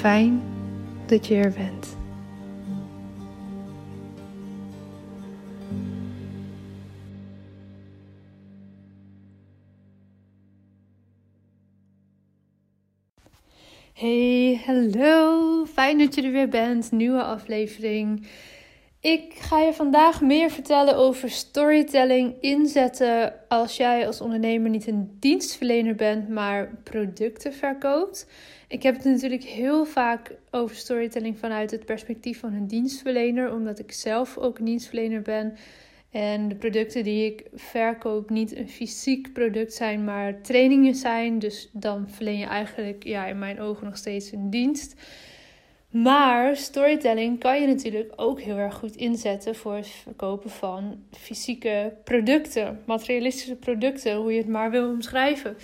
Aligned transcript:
Fijn 0.00 0.42
dat 1.06 1.26
je 1.26 1.34
er 1.34 1.52
bent. 1.52 1.96
Hey, 13.92 14.60
hallo. 14.64 15.64
Fijn 15.66 15.98
dat 15.98 16.14
je 16.14 16.22
er 16.22 16.32
weer 16.32 16.48
bent. 16.48 16.90
Nieuwe 16.90 17.22
aflevering. 17.22 18.26
Ik 19.00 19.34
ga 19.34 19.60
je 19.60 19.72
vandaag 19.72 20.20
meer 20.20 20.50
vertellen 20.50 20.96
over 20.96 21.30
storytelling 21.30 22.34
inzetten 22.40 23.34
als 23.48 23.76
jij 23.76 24.06
als 24.06 24.20
ondernemer 24.20 24.70
niet 24.70 24.86
een 24.86 25.16
dienstverlener 25.20 25.94
bent, 25.94 26.28
maar 26.28 26.74
producten 26.84 27.52
verkoopt. 27.52 28.26
Ik 28.68 28.82
heb 28.82 28.94
het 28.94 29.04
natuurlijk 29.04 29.42
heel 29.42 29.84
vaak 29.84 30.34
over 30.50 30.76
storytelling 30.76 31.38
vanuit 31.38 31.70
het 31.70 31.84
perspectief 31.84 32.40
van 32.40 32.52
een 32.52 32.66
dienstverlener, 32.66 33.52
omdat 33.52 33.78
ik 33.78 33.92
zelf 33.92 34.38
ook 34.38 34.58
een 34.58 34.64
dienstverlener 34.64 35.22
ben. 35.22 35.56
En 36.10 36.48
de 36.48 36.54
producten 36.54 37.04
die 37.04 37.32
ik 37.32 37.46
verkoop 37.54 38.30
niet 38.30 38.56
een 38.56 38.68
fysiek 38.68 39.32
product 39.32 39.74
zijn, 39.74 40.04
maar 40.04 40.40
trainingen 40.40 40.94
zijn. 40.94 41.38
Dus 41.38 41.68
dan 41.72 42.08
verleen 42.08 42.38
je 42.38 42.46
eigenlijk 42.46 43.04
ja, 43.04 43.26
in 43.26 43.38
mijn 43.38 43.60
ogen 43.60 43.84
nog 43.84 43.96
steeds 43.96 44.32
een 44.32 44.50
dienst. 44.50 44.94
Maar 45.90 46.56
storytelling 46.56 47.38
kan 47.38 47.60
je 47.60 47.66
natuurlijk 47.66 48.12
ook 48.16 48.40
heel 48.40 48.56
erg 48.56 48.74
goed 48.74 48.96
inzetten 48.96 49.54
voor 49.54 49.74
het 49.74 49.88
verkopen 49.88 50.50
van 50.50 51.04
fysieke 51.10 51.96
producten, 52.04 52.82
materialistische 52.86 53.56
producten, 53.56 54.16
hoe 54.16 54.32
je 54.32 54.38
het 54.38 54.48
maar 54.48 54.70
wil 54.70 54.88
omschrijven. 54.88 55.56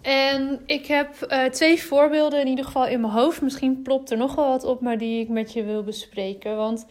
En 0.00 0.60
ik 0.66 0.86
heb 0.86 1.26
uh, 1.28 1.44
twee 1.44 1.82
voorbeelden 1.82 2.40
in 2.40 2.46
ieder 2.46 2.64
geval 2.64 2.86
in 2.86 3.00
mijn 3.00 3.12
hoofd. 3.12 3.42
Misschien 3.42 3.82
plopt 3.82 4.10
er 4.10 4.16
nog 4.16 4.34
wel 4.34 4.48
wat 4.48 4.64
op, 4.64 4.80
maar 4.80 4.98
die 4.98 5.20
ik 5.20 5.28
met 5.28 5.52
je 5.52 5.64
wil 5.64 5.82
bespreken. 5.82 6.56
Want 6.56 6.86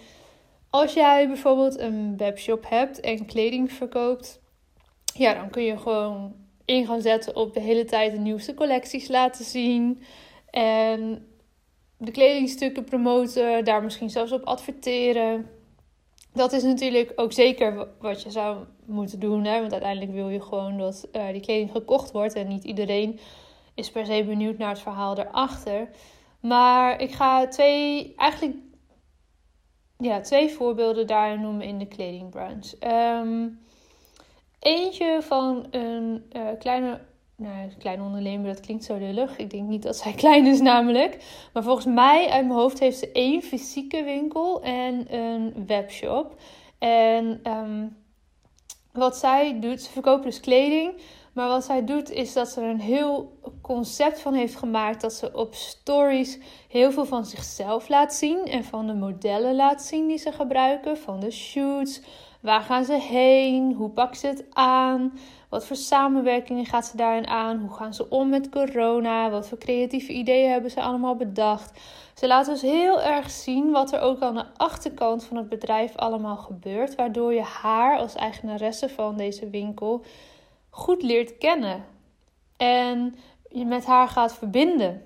als 0.69 0.93
jij 0.93 1.27
bijvoorbeeld 1.27 1.79
een 1.79 2.17
webshop 2.17 2.65
hebt 2.69 2.99
en 2.99 3.25
kleding 3.25 3.71
verkoopt, 3.71 4.39
ja, 5.13 5.33
dan 5.33 5.49
kun 5.49 5.63
je 5.63 5.77
gewoon 5.77 6.33
in 6.65 6.85
gaan 6.85 7.01
zetten 7.01 7.35
op 7.35 7.53
de 7.53 7.59
hele 7.59 7.85
tijd 7.85 8.11
de 8.11 8.19
nieuwste 8.19 8.53
collecties 8.53 9.07
laten 9.07 9.45
zien. 9.45 10.01
En 10.49 11.25
de 12.01 12.11
kledingstukken 12.11 12.83
promoten, 12.83 13.65
daar 13.65 13.83
misschien 13.83 14.09
zelfs 14.09 14.31
op 14.31 14.43
adverteren. 14.43 15.49
Dat 16.33 16.53
is 16.53 16.63
natuurlijk 16.63 17.11
ook 17.15 17.31
zeker 17.31 17.87
wat 17.99 18.21
je 18.21 18.31
zou 18.31 18.65
moeten 18.85 19.19
doen. 19.19 19.45
Hè? 19.45 19.59
Want 19.59 19.71
uiteindelijk 19.71 20.11
wil 20.11 20.29
je 20.29 20.41
gewoon 20.41 20.77
dat 20.77 21.07
uh, 21.13 21.27
die 21.31 21.41
kleding 21.41 21.71
gekocht 21.71 22.11
wordt. 22.11 22.33
En 22.33 22.47
niet 22.47 22.63
iedereen 22.63 23.19
is 23.75 23.91
per 23.91 24.05
se 24.05 24.23
benieuwd 24.23 24.57
naar 24.57 24.69
het 24.69 24.79
verhaal 24.79 25.17
erachter. 25.17 25.89
Maar 26.39 27.01
ik 27.01 27.11
ga 27.11 27.47
twee, 27.47 28.13
eigenlijk 28.15 28.57
ja, 29.97 30.21
twee 30.21 30.49
voorbeelden 30.49 31.07
daarin 31.07 31.41
noemen 31.41 31.65
in 31.65 31.77
de 31.77 31.87
kledingbranche. 31.87 32.77
Um, 33.21 33.59
eentje 34.59 35.17
van 35.21 35.67
een 35.71 36.25
uh, 36.31 36.47
kleine 36.59 37.01
nou, 37.41 37.69
klein 37.77 38.01
ondernemer, 38.01 38.47
dat 38.47 38.59
klinkt 38.59 38.83
zo 38.83 38.97
lullig. 38.97 39.37
Ik 39.37 39.49
denk 39.49 39.67
niet 39.67 39.83
dat 39.83 39.97
zij 39.97 40.13
klein 40.23 40.45
is 40.45 40.61
namelijk. 40.61 41.23
Maar 41.53 41.63
volgens 41.63 41.85
mij, 41.85 42.29
uit 42.29 42.45
mijn 42.45 42.59
hoofd, 42.59 42.79
heeft 42.79 42.97
ze 42.97 43.11
één 43.11 43.41
fysieke 43.41 44.03
winkel 44.03 44.61
en 44.61 45.15
een 45.15 45.65
webshop. 45.67 46.35
En 46.79 47.39
ehm, 47.43 47.87
wat 48.91 49.17
zij 49.17 49.59
doet, 49.59 49.81
ze 49.81 49.91
verkopen 49.91 50.25
dus 50.25 50.39
kleding. 50.39 50.93
Maar 51.33 51.47
wat 51.47 51.63
zij 51.63 51.85
doet 51.85 52.09
is 52.09 52.33
dat 52.33 52.49
ze 52.49 52.61
er 52.61 52.69
een 52.69 52.79
heel 52.79 53.39
concept 53.61 54.21
van 54.21 54.33
heeft 54.33 54.55
gemaakt. 54.55 55.01
Dat 55.01 55.13
ze 55.13 55.33
op 55.33 55.53
stories 55.53 56.39
heel 56.69 56.91
veel 56.91 57.05
van 57.05 57.25
zichzelf 57.25 57.89
laat 57.89 58.13
zien. 58.13 58.45
En 58.45 58.63
van 58.63 58.87
de 58.87 58.93
modellen 58.93 59.55
laat 59.55 59.81
zien 59.81 60.07
die 60.07 60.17
ze 60.17 60.31
gebruiken. 60.31 60.97
Van 60.97 61.19
de 61.19 61.31
shoots. 61.31 62.01
Waar 62.41 62.61
gaan 62.61 62.85
ze 62.85 62.93
heen? 62.93 63.73
Hoe 63.73 63.89
pakken 63.89 64.19
ze 64.19 64.27
het 64.27 64.45
aan? 64.49 65.19
Wat 65.49 65.65
voor 65.65 65.75
samenwerkingen 65.75 66.65
gaat 66.65 66.85
ze 66.85 66.97
daarin 66.97 67.27
aan? 67.27 67.59
Hoe 67.59 67.73
gaan 67.73 67.93
ze 67.93 68.09
om 68.09 68.29
met 68.29 68.49
corona? 68.49 69.29
Wat 69.29 69.47
voor 69.47 69.57
creatieve 69.57 70.11
ideeën 70.11 70.51
hebben 70.51 70.71
ze 70.71 70.81
allemaal 70.81 71.15
bedacht? 71.15 71.79
Ze 72.13 72.27
laten 72.27 72.53
dus 72.53 72.61
heel 72.61 73.01
erg 73.01 73.29
zien 73.29 73.71
wat 73.71 73.93
er 73.93 73.99
ook 73.99 74.21
aan 74.21 74.35
de 74.35 74.45
achterkant 74.57 75.23
van 75.23 75.37
het 75.37 75.49
bedrijf 75.49 75.95
allemaal 75.95 76.37
gebeurt. 76.37 76.95
Waardoor 76.95 77.33
je 77.33 77.41
haar 77.41 77.97
als 77.97 78.15
eigenaresse 78.15 78.89
van 78.89 79.17
deze 79.17 79.49
winkel 79.49 80.03
goed 80.71 81.03
leert 81.03 81.37
kennen. 81.37 81.85
En 82.57 83.15
je 83.49 83.65
met 83.65 83.85
haar 83.85 84.07
gaat 84.07 84.33
verbinden. 84.33 85.05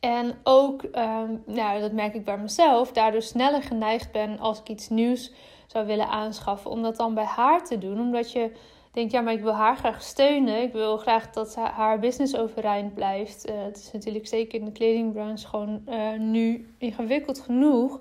En 0.00 0.38
ook, 0.42 0.82
um, 0.82 1.42
nou, 1.46 1.80
dat 1.80 1.92
merk 1.92 2.14
ik 2.14 2.24
bij 2.24 2.38
mezelf, 2.38 2.92
daardoor 2.92 3.22
sneller 3.22 3.62
geneigd 3.62 4.12
ben 4.12 4.38
als 4.38 4.60
ik 4.60 4.68
iets 4.68 4.88
nieuws 4.88 5.32
zou 5.66 5.86
willen 5.86 6.08
aanschaffen, 6.08 6.70
om 6.70 6.82
dat 6.82 6.96
dan 6.96 7.14
bij 7.14 7.24
haar 7.24 7.64
te 7.64 7.78
doen. 7.78 8.00
Omdat 8.00 8.32
je 8.32 8.52
denkt, 8.92 9.12
ja, 9.12 9.20
maar 9.20 9.32
ik 9.32 9.42
wil 9.42 9.52
haar 9.52 9.76
graag 9.76 10.02
steunen. 10.02 10.62
Ik 10.62 10.72
wil 10.72 10.96
graag 10.96 11.30
dat 11.30 11.54
haar 11.54 11.98
business 11.98 12.36
overeind 12.36 12.94
blijft. 12.94 13.48
Uh, 13.48 13.64
het 13.64 13.76
is 13.76 13.92
natuurlijk 13.92 14.26
zeker 14.26 14.58
in 14.58 14.64
de 14.64 14.72
kledingbranche 14.72 15.46
gewoon 15.46 15.82
uh, 15.88 16.18
nu 16.18 16.74
ingewikkeld 16.78 17.40
genoeg. 17.40 18.00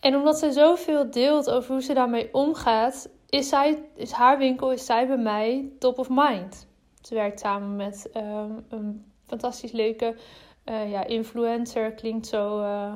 En 0.00 0.16
omdat 0.16 0.38
ze 0.38 0.52
zoveel 0.52 1.10
deelt 1.10 1.50
over 1.50 1.72
hoe 1.72 1.82
ze 1.82 1.94
daarmee 1.94 2.28
omgaat, 2.32 3.08
is, 3.30 3.48
zij, 3.48 3.82
is 3.94 4.10
haar 4.10 4.38
winkel, 4.38 4.72
is 4.72 4.86
zij 4.86 5.06
bij 5.06 5.18
mij 5.18 5.68
top 5.78 5.98
of 5.98 6.08
mind. 6.10 6.66
Ze 7.02 7.14
werkt 7.14 7.40
samen 7.40 7.76
met 7.76 8.10
um, 8.16 8.64
een 8.68 9.04
fantastisch 9.26 9.72
leuke 9.72 10.16
uh, 10.64 10.90
ja, 10.90 11.04
influencer. 11.04 11.92
Klinkt 11.92 12.26
zo 12.26 12.60
uh, 12.60 12.92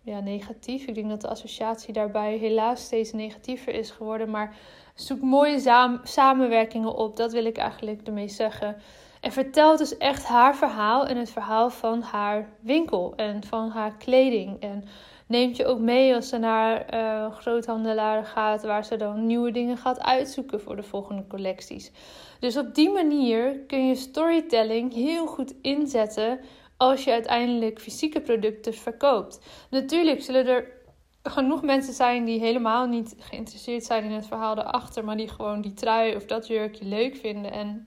ja, 0.00 0.20
negatief. 0.20 0.86
Ik 0.86 0.94
denk 0.94 1.08
dat 1.08 1.20
de 1.20 1.28
associatie 1.28 1.92
daarbij 1.92 2.36
helaas 2.36 2.84
steeds 2.84 3.12
negatiever 3.12 3.74
is 3.74 3.90
geworden. 3.90 4.30
Maar 4.30 4.56
zoek 4.94 5.20
mooie 5.20 5.98
samenwerkingen 6.02 6.94
op. 6.94 7.16
Dat 7.16 7.32
wil 7.32 7.44
ik 7.44 7.56
eigenlijk 7.56 8.06
ermee 8.06 8.28
zeggen. 8.28 8.76
En 9.20 9.32
vertelt 9.32 9.78
dus 9.78 9.96
echt 9.96 10.24
haar 10.24 10.56
verhaal 10.56 11.06
en 11.06 11.16
het 11.16 11.30
verhaal 11.30 11.70
van 11.70 12.02
haar 12.02 12.48
winkel 12.60 13.12
en 13.16 13.44
van 13.44 13.68
haar 13.68 13.96
kleding. 13.96 14.60
En 14.60 14.84
neemt 15.32 15.56
je 15.56 15.66
ook 15.66 15.78
mee 15.78 16.14
als 16.14 16.28
ze 16.28 16.38
naar 16.38 16.94
uh, 16.94 18.24
gaat, 18.24 18.62
waar 18.62 18.84
ze 18.84 18.96
dan 18.96 19.26
nieuwe 19.26 19.50
dingen 19.50 19.76
gaat 19.76 20.00
uitzoeken 20.00 20.60
voor 20.60 20.76
de 20.76 20.82
volgende 20.82 21.26
collecties. 21.26 21.92
Dus 22.40 22.56
op 22.56 22.74
die 22.74 22.90
manier 22.90 23.58
kun 23.66 23.86
je 23.86 23.94
storytelling 23.94 24.92
heel 24.92 25.26
goed 25.26 25.54
inzetten 25.62 26.40
als 26.76 27.04
je 27.04 27.12
uiteindelijk 27.12 27.80
fysieke 27.80 28.20
producten 28.20 28.74
verkoopt. 28.74 29.40
Natuurlijk 29.70 30.22
zullen 30.22 30.46
er 30.46 30.66
genoeg 31.22 31.62
mensen 31.62 31.94
zijn 31.94 32.24
die 32.24 32.40
helemaal 32.40 32.86
niet 32.86 33.14
geïnteresseerd 33.18 33.84
zijn 33.84 34.04
in 34.04 34.10
het 34.10 34.26
verhaal 34.26 34.58
erachter, 34.58 35.04
maar 35.04 35.16
die 35.16 35.28
gewoon 35.28 35.60
die 35.60 35.74
trui 35.74 36.16
of 36.16 36.24
dat 36.24 36.46
jurkje 36.46 36.84
leuk 36.84 37.16
vinden 37.16 37.52
en 37.52 37.86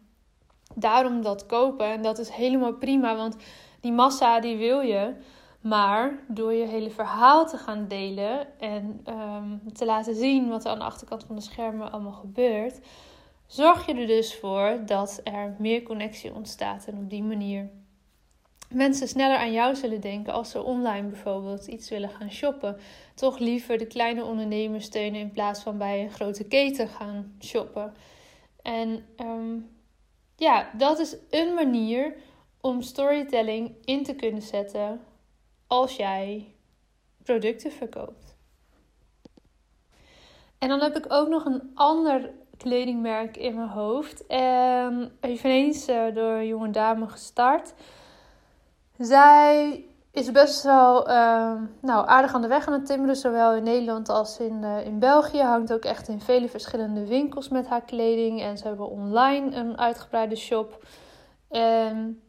daarom 0.76 1.22
dat 1.22 1.46
kopen. 1.46 1.86
En 1.86 2.02
dat 2.02 2.20
is 2.20 2.30
helemaal 2.30 2.74
prima, 2.74 3.16
want 3.16 3.36
die 3.82 3.92
massa 3.92 4.40
die 4.40 4.58
wil 4.58 4.82
je. 4.82 5.16
Maar 5.68 6.20
door 6.28 6.54
je 6.54 6.68
hele 6.68 6.90
verhaal 6.90 7.48
te 7.48 7.58
gaan 7.58 7.88
delen 7.88 8.60
en 8.60 9.06
um, 9.10 9.74
te 9.74 9.86
laten 9.86 10.16
zien 10.16 10.50
wat 10.50 10.66
er 10.66 10.72
aan 10.72 10.80
de 10.80 10.86
achterkant 10.86 11.24
van 11.24 11.36
de 11.36 11.42
schermen 11.42 11.92
allemaal 11.92 12.12
gebeurt, 12.12 12.80
zorg 13.48 13.86
je 13.86 13.94
er 13.94 14.08
dus 14.08 14.36
voor 14.36 14.80
dat 14.86 15.22
er 15.24 15.56
meer 15.60 15.84
connectie 15.84 16.34
ontstaat. 16.34 16.86
En 16.86 16.98
op 16.98 17.10
die 17.10 17.24
manier 17.24 17.70
mensen 18.70 19.08
sneller 19.08 19.38
aan 19.38 19.52
jou 19.52 19.76
zullen 19.76 20.02
denken 20.02 20.34
als 20.34 20.50
ze 20.50 20.64
online 20.64 21.08
bijvoorbeeld 21.08 21.68
iets 21.68 21.90
willen 21.90 22.10
gaan 22.10 22.32
shoppen. 22.32 22.78
Toch 23.16 23.40
liever 23.40 23.78
de 23.78 23.88
kleine 23.88 24.24
ondernemers 24.24 24.86
steunen 24.86 25.20
in 25.20 25.32
plaats 25.32 25.62
van 25.62 25.78
bij 25.78 26.02
een 26.04 26.12
grote 26.12 26.44
keten 26.44 26.88
gaan 26.88 27.36
shoppen. 27.42 27.94
En 28.62 29.06
um, 29.18 29.70
ja, 30.36 30.70
dat 30.78 31.00
is 31.00 31.16
een 31.30 31.54
manier 31.54 32.16
om 32.62 32.82
storytelling 32.82 33.72
in 33.86 34.04
te 34.04 34.16
kunnen 34.16 34.42
zetten 34.42 35.02
als 35.68 35.96
jij 35.96 36.56
producten 37.24 37.72
verkoopt. 37.72 38.36
En 40.58 40.70
dan 40.70 40.82
heb 40.82 40.98
ik 40.98 41.06
ook 41.08 41.28
nog 41.28 41.46
een 41.46 41.72
ander 41.74 42.32
kledingmerk 42.58 43.38
in 43.38 43.56
mijn 43.56 43.70
hoofd. 43.70 44.26
En 44.28 45.18
eveneens 45.20 45.90
uh, 45.90 46.16
door 46.16 46.32
een 46.32 46.48
jonge 46.48 46.70
dame 46.70 47.08
gestart. 47.08 47.74
Zij 48.98 49.86
is 50.12 50.32
best 50.32 50.64
wel 50.64 51.10
uh, 51.10 51.54
nou, 51.82 52.08
aardig 52.08 52.34
aan 52.34 52.42
de 52.42 52.48
weg 52.48 52.68
aan 52.68 52.74
het 52.74 52.86
timmeren, 52.86 53.16
zowel 53.16 53.54
in 53.54 53.64
Nederland 53.64 54.10
als 54.10 54.40
in, 54.40 54.62
uh, 54.62 54.86
in 54.86 55.00
België. 55.00 55.42
Hangt 55.42 55.74
ook 55.74 55.86
echt 55.86 56.08
in 56.08 56.22
vele 56.22 56.50
verschillende 56.50 57.08
winkels 57.08 57.50
met 57.50 57.68
haar 57.68 57.84
kleding. 57.86 58.42
En 58.42 58.58
ze 58.58 58.68
hebben 58.68 58.90
online 58.90 59.56
een 59.56 59.78
uitgebreide 59.78 60.36
shop. 60.36 60.86
En 61.50 62.22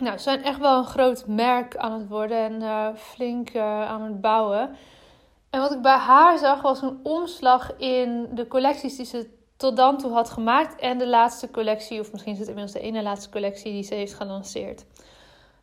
nou, 0.00 0.16
ze 0.16 0.22
zijn 0.22 0.42
echt 0.42 0.58
wel 0.58 0.78
een 0.78 0.84
groot 0.84 1.26
merk 1.26 1.76
aan 1.76 1.92
het 1.92 2.08
worden 2.08 2.38
en 2.38 2.62
uh, 2.62 2.88
flink 2.94 3.54
uh, 3.54 3.62
aan 3.88 4.02
het 4.02 4.20
bouwen. 4.20 4.76
En 5.50 5.60
wat 5.60 5.72
ik 5.72 5.82
bij 5.82 5.96
haar 5.96 6.38
zag 6.38 6.62
was 6.62 6.82
een 6.82 7.00
omslag 7.02 7.76
in 7.76 8.28
de 8.34 8.46
collecties 8.46 8.96
die 8.96 9.06
ze 9.06 9.30
tot 9.56 9.76
dan 9.76 9.98
toe 9.98 10.12
had 10.12 10.30
gemaakt. 10.30 10.80
En 10.80 10.98
de 10.98 11.08
laatste 11.08 11.50
collectie, 11.50 12.00
of 12.00 12.12
misschien 12.12 12.32
is 12.32 12.38
het 12.38 12.48
inmiddels 12.48 12.76
de 12.76 12.86
ene 12.86 13.02
laatste 13.02 13.30
collectie 13.30 13.72
die 13.72 13.82
ze 13.82 13.94
heeft 13.94 14.14
gelanceerd. 14.14 14.84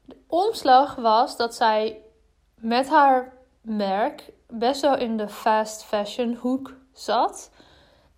De 0.05 0.17
omslag 0.27 0.95
was 0.95 1.37
dat 1.37 1.55
zij 1.55 2.01
met 2.55 2.89
haar 2.89 3.33
merk 3.61 4.31
best 4.47 4.81
wel 4.81 4.97
in 4.97 5.17
de 5.17 5.29
fast 5.29 5.83
fashion 5.83 6.33
hoek 6.33 6.73
zat. 6.93 7.51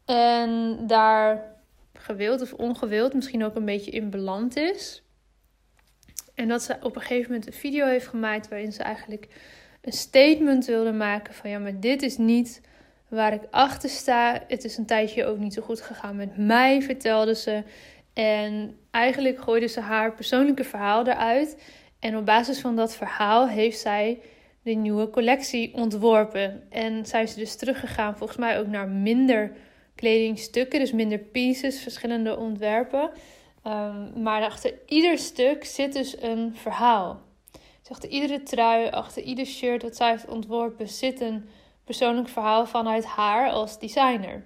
En 0.06 0.78
daar 0.88 1.56
gewild 1.94 2.42
of 2.42 2.54
ongewild 2.54 3.14
misschien 3.14 3.44
ook 3.44 3.56
een 3.56 3.66
beetje 3.66 3.92
in 3.92 4.10
beland 4.10 4.56
is. 4.56 5.04
En 6.36 6.48
dat 6.48 6.62
ze 6.64 6.78
op 6.82 6.96
een 6.96 7.02
gegeven 7.02 7.32
moment 7.32 7.48
een 7.48 7.60
video 7.60 7.86
heeft 7.86 8.08
gemaakt 8.08 8.50
waarin 8.50 8.72
ze 8.72 8.84
eigenlijk 8.84 9.28
een 9.82 9.92
statement 9.92 10.66
wilde 10.66 10.92
maken 10.92 11.34
van 11.34 11.50
ja, 11.50 11.60
maar 11.60 11.80
dit 11.80 12.02
is 12.02 12.18
niet 12.18 12.62
waar 13.08 13.34
ik 13.34 13.42
achter 13.50 13.90
sta. 13.90 14.44
Het 14.48 14.64
is 14.64 14.78
een 14.78 14.86
tijdje 14.86 15.26
ook 15.26 15.38
niet 15.38 15.54
zo 15.54 15.62
goed 15.62 15.82
gegaan 15.82 16.16
met 16.16 16.38
mij, 16.38 16.82
vertelde 16.82 17.36
ze. 17.36 17.64
En 18.14 18.78
eigenlijk 18.92 19.42
gooide 19.42 19.68
ze 19.68 19.80
haar 19.80 20.14
persoonlijke 20.14 20.64
verhaal 20.64 21.08
eruit. 21.08 21.58
En 22.00 22.18
op 22.18 22.26
basis 22.26 22.60
van 22.60 22.76
dat 22.76 22.96
verhaal 22.96 23.48
heeft 23.48 23.80
zij 23.80 24.20
de 24.64 24.72
nieuwe 24.72 25.10
collectie 25.10 25.74
ontworpen. 25.74 26.64
En 26.70 27.06
zijn 27.06 27.28
ze 27.28 27.40
dus 27.40 27.56
teruggegaan, 27.56 28.18
volgens 28.18 28.40
mij 28.40 28.60
ook 28.60 28.68
naar 28.68 28.88
minder 28.90 29.52
kledingstukken, 29.96 30.80
dus 30.80 30.92
minder 30.92 31.20
pieces, 31.20 31.82
verschillende 31.82 32.38
ontwerpen. 32.38 33.10
Um, 33.68 34.22
maar 34.22 34.44
achter 34.44 34.80
ieder 34.86 35.18
stuk 35.18 35.66
zit 35.66 35.94
dus 35.94 36.22
een 36.22 36.56
verhaal. 36.56 37.22
Dus 37.52 37.92
achter 37.92 38.10
iedere 38.10 38.44
trui, 38.44 38.90
achter 38.90 39.24
ieder 39.24 39.46
shirt 39.46 39.82
dat 39.82 39.96
zij 39.96 40.10
heeft 40.10 40.28
ontworpen, 40.28 40.88
zit 40.88 41.22
een 41.22 41.50
persoonlijk 41.84 42.28
verhaal 42.28 42.66
vanuit 42.66 43.06
haar 43.06 43.50
als 43.50 43.80
designer. 43.80 44.44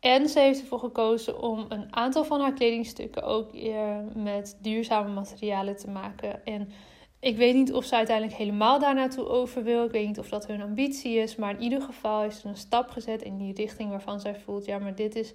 En 0.00 0.28
ze 0.28 0.40
heeft 0.40 0.60
ervoor 0.60 0.78
gekozen 0.78 1.42
om 1.42 1.66
een 1.68 1.96
aantal 1.96 2.24
van 2.24 2.40
haar 2.40 2.52
kledingstukken 2.52 3.22
ook 3.22 3.54
uh, 3.54 3.96
met 4.14 4.58
duurzame 4.60 5.12
materialen 5.12 5.76
te 5.76 5.90
maken. 5.90 6.44
En 6.44 6.68
ik 7.20 7.36
weet 7.36 7.54
niet 7.54 7.72
of 7.72 7.84
ze 7.84 7.96
uiteindelijk 7.96 8.36
helemaal 8.36 8.78
daar 8.78 8.94
naartoe 8.94 9.26
over 9.26 9.62
wil. 9.62 9.84
Ik 9.84 9.90
weet 9.90 10.06
niet 10.06 10.18
of 10.18 10.28
dat 10.28 10.46
hun 10.46 10.62
ambitie 10.62 11.16
is. 11.16 11.36
Maar 11.36 11.50
in 11.50 11.62
ieder 11.62 11.82
geval 11.82 12.24
is 12.24 12.42
er 12.42 12.48
een 12.48 12.56
stap 12.56 12.90
gezet 12.90 13.22
in 13.22 13.36
die 13.36 13.54
richting 13.54 13.90
waarvan 13.90 14.20
zij 14.20 14.34
voelt: 14.34 14.64
ja, 14.64 14.78
maar 14.78 14.94
dit 14.94 15.16
is 15.16 15.32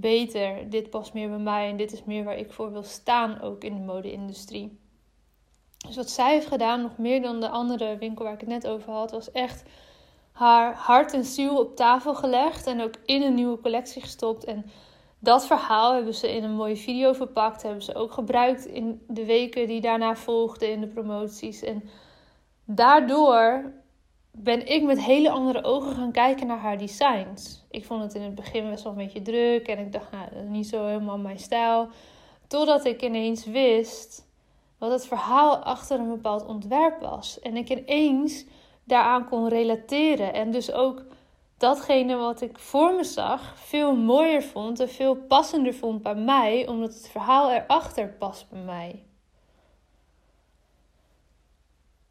beter. 0.00 0.70
Dit 0.70 0.90
past 0.90 1.12
meer 1.14 1.28
bij 1.28 1.38
mij 1.38 1.68
en 1.68 1.76
dit 1.76 1.92
is 1.92 2.04
meer 2.04 2.24
waar 2.24 2.38
ik 2.38 2.52
voor 2.52 2.72
wil 2.72 2.82
staan, 2.82 3.40
ook 3.40 3.64
in 3.64 3.74
de 3.74 3.80
mode-industrie. 3.80 4.78
Dus 5.86 5.96
wat 5.96 6.10
zij 6.10 6.32
heeft 6.32 6.46
gedaan, 6.46 6.82
nog 6.82 6.98
meer 6.98 7.22
dan 7.22 7.40
de 7.40 7.48
andere 7.48 7.98
winkel 7.98 8.24
waar 8.24 8.34
ik 8.34 8.40
het 8.40 8.48
net 8.48 8.66
over 8.66 8.92
had, 8.92 9.10
was 9.10 9.32
echt 9.32 9.62
haar 10.32 10.74
hart 10.74 11.12
en 11.12 11.24
ziel 11.24 11.58
op 11.58 11.76
tafel 11.76 12.14
gelegd 12.14 12.66
en 12.66 12.80
ook 12.80 12.94
in 13.04 13.22
een 13.22 13.34
nieuwe 13.34 13.60
collectie 13.60 14.02
gestopt. 14.02 14.44
En 14.44 14.70
dat 15.18 15.46
verhaal 15.46 15.94
hebben 15.94 16.14
ze 16.14 16.34
in 16.34 16.44
een 16.44 16.54
mooie 16.54 16.76
video 16.76 17.12
verpakt, 17.12 17.62
hebben 17.62 17.82
ze 17.82 17.94
ook 17.94 18.12
gebruikt 18.12 18.66
in 18.66 19.04
de 19.08 19.24
weken 19.24 19.66
die 19.66 19.80
daarna 19.80 20.16
volgden 20.16 20.70
in 20.70 20.80
de 20.80 20.86
promoties. 20.86 21.62
En 21.62 21.82
daardoor 22.64 23.72
ben 24.42 24.66
ik 24.66 24.82
met 24.82 25.02
hele 25.02 25.30
andere 25.30 25.64
ogen 25.64 25.94
gaan 25.94 26.12
kijken 26.12 26.46
naar 26.46 26.58
haar 26.58 26.78
designs. 26.78 27.64
Ik 27.70 27.84
vond 27.84 28.02
het 28.02 28.14
in 28.14 28.22
het 28.22 28.34
begin 28.34 28.70
best 28.70 28.82
wel 28.82 28.92
een 28.92 28.98
beetje 28.98 29.22
druk 29.22 29.68
en 29.68 29.78
ik 29.78 29.92
dacht, 29.92 30.10
nou, 30.10 30.24
dat 30.32 30.42
is 30.42 30.48
niet 30.48 30.68
zo 30.68 30.86
helemaal 30.86 31.18
mijn 31.18 31.38
stijl. 31.38 31.88
Totdat 32.46 32.84
ik 32.84 33.02
ineens 33.02 33.46
wist 33.46 34.26
wat 34.78 34.90
het 34.90 35.06
verhaal 35.06 35.56
achter 35.56 35.98
een 35.98 36.08
bepaald 36.08 36.46
ontwerp 36.46 37.00
was. 37.00 37.40
En 37.40 37.56
ik 37.56 37.68
ineens 37.70 38.44
daaraan 38.84 39.28
kon 39.28 39.48
relateren. 39.48 40.32
En 40.32 40.50
dus 40.50 40.72
ook 40.72 41.04
datgene 41.56 42.16
wat 42.16 42.40
ik 42.40 42.58
voor 42.58 42.94
me 42.94 43.04
zag 43.04 43.58
veel 43.58 43.96
mooier 43.96 44.42
vond 44.42 44.80
en 44.80 44.88
veel 44.88 45.14
passender 45.14 45.74
vond 45.74 46.02
bij 46.02 46.14
mij, 46.14 46.66
omdat 46.66 46.94
het 46.94 47.08
verhaal 47.08 47.50
erachter 47.50 48.08
past 48.08 48.50
bij 48.50 48.60
mij. 48.60 49.02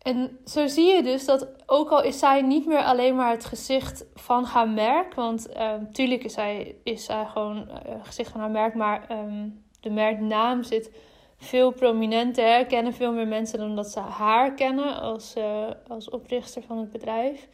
En 0.08 0.40
zo 0.46 0.68
zie 0.68 0.86
je 0.96 1.04
dus 1.04 1.26
dat 1.26 1.48
ook 1.66 1.90
al 1.90 2.04
is 2.04 2.20
zij 2.20 2.42
niet 2.42 2.66
meer 2.66 2.84
alleen 2.84 3.16
maar 3.16 3.32
het 3.32 3.46
gezicht 3.46 4.06
van 4.16 4.44
haar 4.44 4.70
merk, 4.70 5.14
want 5.14 5.48
natuurlijk 5.54 6.20
ehm, 6.20 6.28
is 6.28 6.34
zij, 6.34 6.76
is 6.84 7.06
zij 7.06 7.26
gewoon 7.26 7.58
uh, 7.58 7.94
gezicht 8.04 8.32
van 8.32 8.40
haar 8.40 8.52
merk, 8.52 8.76
maar 8.76 9.12
um, 9.12 9.64
de 9.80 9.90
merknaam 9.90 10.64
zit 10.64 10.92
veel 11.38 11.72
prominenter, 11.72 12.66
kennen 12.66 12.94
veel 12.94 13.14
meer 13.14 13.28
mensen 13.28 13.60
dan 13.60 13.76
dat 13.76 13.88
ze 13.88 14.00
haar 14.00 14.54
kennen 14.54 15.00
als, 15.00 15.36
uh, 15.38 15.68
als 15.88 16.10
oprichter 16.10 16.64
van 16.64 16.78
het 16.78 16.92
bedrijf. 16.92 17.48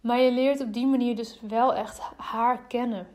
Maar 0.00 0.20
je 0.20 0.30
leert 0.30 0.60
op 0.60 0.72
die 0.72 0.86
manier 0.86 1.16
dus 1.16 1.40
wel 1.48 1.74
echt 1.74 2.00
haar 2.16 2.66
kennen. 2.66 3.06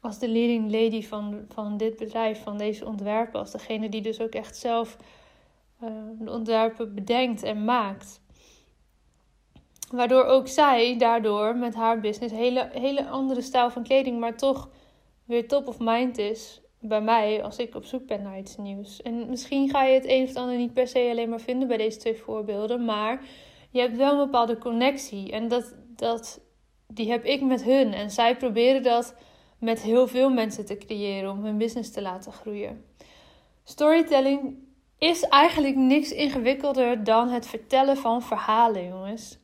Als 0.00 0.18
de 0.18 0.28
leading 0.28 0.70
lady 0.70 1.02
van, 1.02 1.44
van 1.48 1.76
dit 1.76 1.96
bedrijf, 1.96 2.42
van 2.42 2.58
deze 2.58 2.86
ontwerpen. 2.86 3.40
Als 3.40 3.50
degene 3.50 3.88
die 3.88 4.02
dus 4.02 4.20
ook 4.20 4.32
echt 4.32 4.56
zelf 4.56 4.96
de 6.18 6.30
ontwerpen 6.30 6.94
bedenkt 6.94 7.42
en 7.42 7.64
maakt. 7.64 8.20
Waardoor 9.90 10.24
ook 10.24 10.48
zij 10.48 10.98
daardoor 10.98 11.56
met 11.56 11.74
haar 11.74 12.00
business 12.00 12.34
hele, 12.34 12.68
hele 12.72 13.06
andere 13.06 13.40
stijl 13.40 13.70
van 13.70 13.82
kleding, 13.82 14.20
maar 14.20 14.36
toch 14.36 14.70
weer 15.24 15.48
top 15.48 15.66
of 15.66 15.78
mind 15.78 16.18
is 16.18 16.60
bij 16.80 17.00
mij 17.00 17.42
als 17.42 17.56
ik 17.56 17.74
op 17.74 17.84
zoek 17.84 18.06
ben 18.06 18.22
naar 18.22 18.38
iets 18.38 18.56
nieuws. 18.56 19.02
En 19.02 19.28
misschien 19.28 19.68
ga 19.68 19.84
je 19.84 19.94
het 19.94 20.08
een 20.08 20.22
of 20.22 20.34
ander 20.34 20.56
niet 20.56 20.72
per 20.72 20.86
se 20.88 21.08
alleen 21.10 21.28
maar 21.28 21.40
vinden 21.40 21.68
bij 21.68 21.76
deze 21.76 21.98
twee 21.98 22.16
voorbeelden, 22.16 22.84
maar 22.84 23.22
je 23.70 23.80
hebt 23.80 23.96
wel 23.96 24.12
een 24.12 24.24
bepaalde 24.24 24.58
connectie. 24.58 25.32
En 25.32 25.48
dat, 25.48 25.74
dat, 25.96 26.40
die 26.86 27.10
heb 27.10 27.24
ik 27.24 27.42
met 27.42 27.62
hun. 27.62 27.92
En 27.92 28.10
zij 28.10 28.36
proberen 28.36 28.82
dat 28.82 29.14
met 29.58 29.82
heel 29.82 30.06
veel 30.06 30.30
mensen 30.30 30.64
te 30.64 30.78
creëren 30.78 31.30
om 31.30 31.44
hun 31.44 31.58
business 31.58 31.90
te 31.90 32.02
laten 32.02 32.32
groeien. 32.32 32.84
Storytelling 33.64 34.66
is 34.98 35.22
eigenlijk 35.22 35.76
niks 35.76 36.12
ingewikkelder 36.12 37.04
dan 37.04 37.28
het 37.28 37.46
vertellen 37.46 37.96
van 37.96 38.22
verhalen, 38.22 38.88
jongens. 38.88 39.38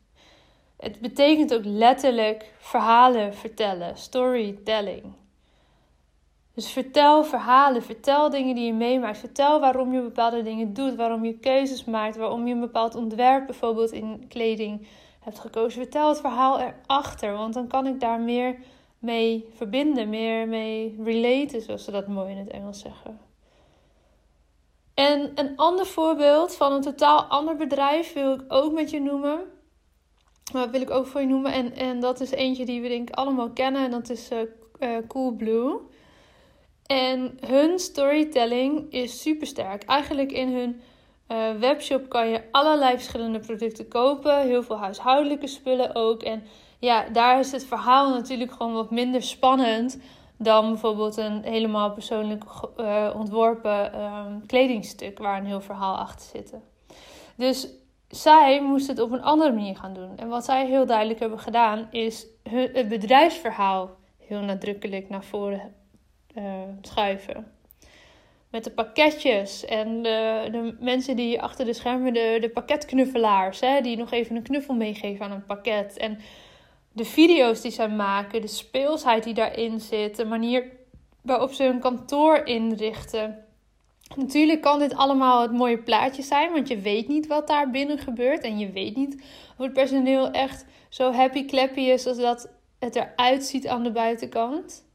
Het 0.76 1.00
betekent 1.00 1.54
ook 1.54 1.64
letterlijk 1.64 2.52
verhalen 2.58 3.34
vertellen, 3.34 3.96
storytelling. 3.96 5.02
Dus 6.54 6.70
vertel 6.70 7.24
verhalen, 7.24 7.82
vertel 7.82 8.30
dingen 8.30 8.54
die 8.54 8.66
je 8.66 8.72
meemaakt, 8.72 9.18
vertel 9.18 9.60
waarom 9.60 9.92
je 9.92 10.00
bepaalde 10.00 10.42
dingen 10.42 10.74
doet, 10.74 10.94
waarom 10.94 11.24
je 11.24 11.38
keuzes 11.38 11.84
maakt, 11.84 12.16
waarom 12.16 12.46
je 12.46 12.54
een 12.54 12.60
bepaald 12.60 12.94
ontwerp 12.94 13.46
bijvoorbeeld 13.46 13.92
in 13.92 14.24
kleding 14.28 14.86
hebt 15.20 15.38
gekozen. 15.38 15.82
Vertel 15.82 16.08
het 16.08 16.20
verhaal 16.20 16.60
erachter, 16.60 17.32
want 17.32 17.54
dan 17.54 17.66
kan 17.66 17.86
ik 17.86 18.00
daar 18.00 18.20
meer 18.20 18.56
mee 18.98 19.48
verbinden, 19.54 20.08
meer 20.08 20.48
mee 20.48 21.00
relaten, 21.04 21.62
zoals 21.62 21.84
ze 21.84 21.90
dat 21.90 22.06
mooi 22.06 22.30
in 22.30 22.38
het 22.38 22.50
Engels 22.50 22.80
zeggen. 22.80 23.18
En 24.94 25.32
een 25.34 25.56
ander 25.56 25.86
voorbeeld 25.86 26.54
van 26.54 26.72
een 26.72 26.80
totaal 26.80 27.22
ander 27.22 27.56
bedrijf 27.56 28.12
wil 28.12 28.34
ik 28.34 28.42
ook 28.48 28.72
met 28.72 28.90
je 28.90 29.00
noemen. 29.00 29.40
Maar 30.52 30.70
wil 30.70 30.80
ik 30.80 30.90
ook 30.90 31.06
voor 31.06 31.20
je 31.20 31.26
noemen. 31.26 31.52
En, 31.52 31.74
en 31.76 32.00
dat 32.00 32.20
is 32.20 32.30
eentje 32.30 32.64
die 32.64 32.80
we 32.80 32.88
denk 32.88 33.08
ik 33.08 33.14
allemaal 33.14 33.50
kennen. 33.50 33.84
En 33.84 33.90
dat 33.90 34.10
is 34.10 34.30
uh, 34.30 34.38
uh, 34.80 35.06
Coolblue. 35.08 35.80
En 36.86 37.38
hun 37.46 37.78
storytelling 37.78 38.92
is 38.92 39.22
super 39.22 39.46
sterk. 39.46 39.82
Eigenlijk 39.82 40.32
in 40.32 40.52
hun 40.52 40.80
uh, 41.28 41.60
webshop 41.60 42.08
kan 42.08 42.28
je 42.28 42.42
allerlei 42.50 42.94
verschillende 42.94 43.38
producten 43.38 43.88
kopen. 43.88 44.40
Heel 44.40 44.62
veel 44.62 44.78
huishoudelijke 44.78 45.46
spullen 45.46 45.94
ook. 45.94 46.22
En 46.22 46.42
ja, 46.78 47.08
daar 47.08 47.38
is 47.38 47.52
het 47.52 47.64
verhaal 47.64 48.10
natuurlijk 48.10 48.52
gewoon 48.52 48.72
wat 48.72 48.90
minder 48.90 49.22
spannend 49.22 49.98
dan 50.36 50.68
bijvoorbeeld 50.68 51.16
een 51.16 51.42
helemaal 51.42 51.92
persoonlijk 51.92 52.44
uh, 52.76 53.10
ontworpen 53.16 54.00
um, 54.02 54.46
kledingstuk 54.46 55.18
waar 55.18 55.38
een 55.38 55.46
heel 55.46 55.60
verhaal 55.60 55.96
achter 55.96 56.28
zit. 56.32 56.54
Dus 57.36 57.68
zij 58.08 58.62
moest 58.62 58.86
het 58.86 59.00
op 59.00 59.12
een 59.12 59.22
andere 59.22 59.52
manier 59.52 59.76
gaan 59.76 59.94
doen. 59.94 60.16
En 60.16 60.28
wat 60.28 60.44
zij 60.44 60.66
heel 60.66 60.86
duidelijk 60.86 61.20
hebben 61.20 61.38
gedaan, 61.38 61.88
is 61.90 62.26
het 62.42 62.88
bedrijfsverhaal 62.88 63.90
heel 64.18 64.40
nadrukkelijk 64.40 65.08
naar 65.08 65.24
voren 65.24 65.74
uh, 66.36 66.44
schuiven. 66.80 67.52
Met 68.50 68.64
de 68.64 68.70
pakketjes 68.70 69.64
en 69.64 70.02
de, 70.02 70.48
de, 70.50 70.76
mensen 70.80 71.16
die 71.16 71.42
achter 71.42 71.64
de 71.64 71.72
schermen, 71.72 72.12
de, 72.12 72.38
de 72.40 72.48
pakketknuffelaars, 72.48 73.60
hè, 73.60 73.80
die 73.80 73.96
nog 73.96 74.12
even 74.12 74.36
een 74.36 74.42
knuffel 74.42 74.74
meegeven 74.74 75.24
aan 75.24 75.32
een 75.32 75.44
pakket. 75.44 75.96
En 75.96 76.18
de 76.94 77.04
video's 77.04 77.60
die 77.60 77.70
zij 77.70 77.88
maken, 77.88 78.40
de 78.40 78.46
speelsheid 78.46 79.24
die 79.24 79.34
daarin 79.34 79.80
zit, 79.80 80.16
de 80.16 80.24
manier 80.24 80.70
waarop 81.22 81.52
ze 81.52 81.62
hun 81.62 81.80
kantoor 81.80 82.36
inrichten. 82.36 83.44
Natuurlijk 84.16 84.60
kan 84.60 84.78
dit 84.78 84.94
allemaal 84.94 85.42
het 85.42 85.52
mooie 85.52 85.78
plaatje 85.78 86.22
zijn, 86.22 86.52
want 86.52 86.68
je 86.68 86.78
weet 86.78 87.08
niet 87.08 87.26
wat 87.26 87.46
daar 87.46 87.70
binnen 87.70 87.98
gebeurt. 87.98 88.42
En 88.42 88.58
je 88.58 88.70
weet 88.70 88.96
niet 88.96 89.14
of 89.56 89.64
het 89.64 89.72
personeel 89.72 90.30
echt 90.30 90.64
zo 90.88 91.12
happy 91.12 91.44
clappy 91.44 91.80
is 91.80 92.06
als 92.06 92.16
dat 92.16 92.50
het 92.78 92.96
eruit 92.96 93.44
ziet 93.44 93.68
aan 93.68 93.82
de 93.82 93.92
buitenkant. 93.92 94.86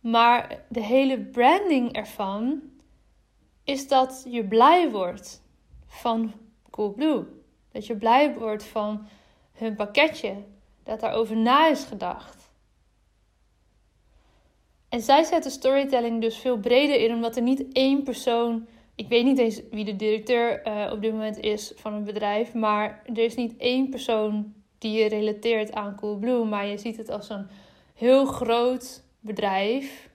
Maar 0.00 0.64
de 0.68 0.82
hele 0.82 1.18
branding 1.18 1.92
ervan 1.92 2.60
is 3.64 3.88
dat 3.88 4.24
je 4.28 4.44
blij 4.44 4.90
wordt 4.90 5.42
van 5.86 6.32
Coolblue. 6.70 7.24
Dat 7.72 7.86
je 7.86 7.96
blij 7.96 8.34
wordt 8.34 8.64
van 8.64 9.06
hun 9.60 9.74
pakketje. 9.74 10.34
Dat 10.82 11.00
daarover 11.00 11.36
na 11.36 11.68
is 11.68 11.84
gedacht. 11.84 12.50
En 14.88 15.00
zij 15.00 15.22
zetten 15.22 15.50
storytelling 15.50 16.20
dus 16.20 16.36
veel 16.36 16.58
breder 16.58 17.00
in, 17.00 17.14
omdat 17.14 17.36
er 17.36 17.42
niet 17.42 17.72
één 17.72 18.02
persoon. 18.02 18.66
Ik 18.94 19.08
weet 19.08 19.24
niet 19.24 19.38
eens 19.38 19.60
wie 19.70 19.84
de 19.84 19.96
directeur 19.96 20.66
uh, 20.66 20.92
op 20.92 21.00
dit 21.00 21.12
moment 21.12 21.38
is 21.38 21.72
van 21.76 21.92
een 21.92 22.04
bedrijf, 22.04 22.54
maar 22.54 23.02
er 23.06 23.18
is 23.18 23.34
niet 23.34 23.56
één 23.56 23.88
persoon 23.88 24.54
die 24.78 25.02
je 25.02 25.08
relateert 25.08 25.72
aan 25.72 25.96
Coolblue, 25.96 26.44
maar 26.44 26.66
je 26.66 26.78
ziet 26.78 26.96
het 26.96 27.08
als 27.08 27.28
een 27.28 27.46
heel 27.94 28.24
groot 28.24 29.02
bedrijf 29.20 30.10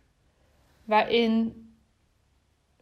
waarin 0.84 1.66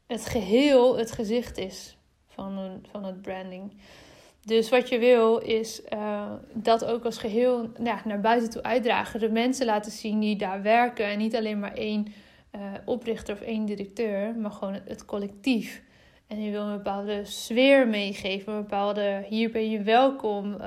het 0.08 0.26
geheel 0.26 0.98
het 0.98 1.12
gezicht 1.12 1.58
is 1.58 1.98
van, 2.28 2.82
van 2.92 3.04
het 3.04 3.22
branding. 3.22 3.74
Dus 4.46 4.70
wat 4.70 4.90
je 4.90 5.00
wil 5.00 5.38
is 5.38 5.82
uh, 5.94 6.32
dat 6.54 6.86
ook 6.86 7.06
als 7.06 7.18
geheel 7.18 7.72
ja, 7.84 8.02
naar 8.06 8.22
buiten 8.22 8.50
toe 8.50 8.64
uitdragen. 8.64 9.20
De 9.20 9.30
mensen 9.30 9.66
laten 9.66 9.92
zien 9.92 10.20
die 10.20 10.36
daar 10.36 10.62
werken. 10.62 11.06
En 11.06 11.18
niet 11.18 11.36
alleen 11.36 11.60
maar 11.60 11.74
één 11.74 12.08
uh, 12.56 12.62
oprichter 12.86 13.34
of 13.34 13.42
één 13.42 13.66
directeur, 13.66 14.36
maar 14.36 14.52
gewoon 14.52 14.80
het, 14.86 15.06
collectief. 15.06 15.84
En 16.28 16.44
je 16.44 16.52
wil 16.52 16.62
een 16.62 16.78
bepaalde 16.78 17.26
sfeer 17.26 17.88
meegeven. 17.88 18.54
Een 18.54 18.62
bepaalde 18.62 19.26
hier 19.30 19.52
ben 19.52 19.70
je 19.70 19.82
welkom. 19.82 20.54
Uh, 20.54 20.60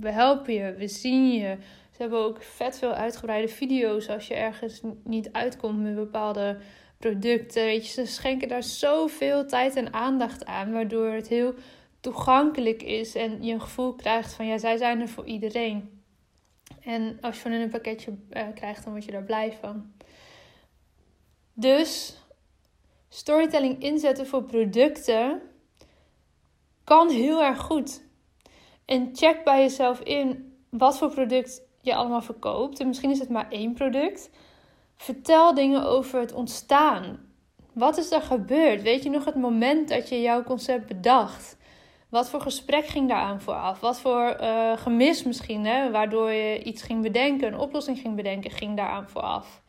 we 0.00 0.10
helpen 0.10 0.54
je, 0.54 0.74
we 0.74 0.88
zien 0.88 1.32
je. 1.32 1.56
Ze 1.90 2.02
hebben 2.02 2.18
ook 2.18 2.42
vet 2.42 2.78
veel 2.78 2.92
uitgebreide 2.92 3.48
video's 3.48 4.08
als 4.08 4.28
je 4.28 4.34
ergens 4.34 4.80
niet 5.04 5.28
uitkomt 5.32 5.82
met 5.82 5.94
bepaalde 5.94 6.56
producten. 6.98 7.64
Weet 7.64 7.86
je, 7.86 7.92
ze 7.92 8.06
schenken 8.06 8.48
daar 8.48 8.62
zoveel 8.62 9.46
tijd 9.46 9.76
en 9.76 9.92
aandacht 9.92 10.46
aan, 10.46 10.72
waardoor 10.72 11.08
het 11.08 11.28
heel 11.28 11.54
toegankelijk 12.00 12.82
is 12.82 13.14
en 13.14 13.42
je 13.42 13.52
een 13.52 13.60
gevoel 13.60 13.94
krijgt 13.94 14.34
van 14.34 14.46
ja, 14.46 14.58
zij 14.58 14.76
zijn 14.76 15.00
er 15.00 15.08
voor 15.08 15.24
iedereen. 15.24 16.02
En 16.80 17.18
als 17.20 17.34
je 17.34 17.40
van 17.40 17.50
hun 17.50 17.60
een 17.60 17.70
pakketje 17.70 18.10
uh, 18.30 18.42
krijgt, 18.54 18.84
dan 18.84 18.92
word 18.92 19.04
je 19.04 19.12
daar 19.12 19.22
blij 19.22 19.52
van. 19.60 19.92
Dus 21.52 22.20
storytelling 23.08 23.82
inzetten 23.82 24.26
voor 24.26 24.42
producten 24.42 25.42
kan 26.84 27.10
heel 27.10 27.42
erg 27.42 27.60
goed. 27.60 28.02
En 28.84 29.10
check 29.12 29.44
bij 29.44 29.60
jezelf 29.60 30.00
in 30.00 30.56
wat 30.70 30.98
voor 30.98 31.10
product 31.10 31.62
je 31.80 31.94
allemaal 31.94 32.22
verkoopt. 32.22 32.80
En 32.80 32.86
misschien 32.86 33.10
is 33.10 33.18
het 33.18 33.28
maar 33.28 33.50
één 33.50 33.74
product. 33.74 34.30
Vertel 34.96 35.54
dingen 35.54 35.82
over 35.82 36.20
het 36.20 36.32
ontstaan. 36.32 37.26
Wat 37.72 37.96
is 37.96 38.10
er 38.10 38.22
gebeurd? 38.22 38.82
Weet 38.82 39.02
je 39.02 39.10
nog 39.10 39.24
het 39.24 39.34
moment 39.34 39.88
dat 39.88 40.08
je 40.08 40.20
jouw 40.20 40.42
concept 40.42 40.86
bedacht? 40.86 41.55
Wat 42.16 42.30
voor 42.30 42.40
gesprek 42.40 42.86
ging 42.86 43.08
daaraan 43.08 43.40
vooraf? 43.40 43.80
Wat 43.80 44.00
voor 44.00 44.36
uh, 44.40 44.76
gemis 44.76 45.22
misschien, 45.22 45.66
hè? 45.66 45.90
waardoor 45.90 46.30
je 46.30 46.62
iets 46.62 46.82
ging 46.82 47.02
bedenken, 47.02 47.52
een 47.52 47.58
oplossing 47.58 47.98
ging 47.98 48.16
bedenken, 48.16 48.50
ging 48.50 48.76
daaraan 48.76 49.08
vooraf? 49.08 49.62